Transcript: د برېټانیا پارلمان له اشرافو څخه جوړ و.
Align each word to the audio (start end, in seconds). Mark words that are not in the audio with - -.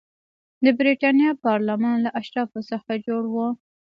د 0.65 0.65
برېټانیا 0.79 1.31
پارلمان 1.45 1.97
له 2.05 2.09
اشرافو 2.21 2.59
څخه 2.71 2.91
جوړ 3.07 3.23
و. 3.33 3.35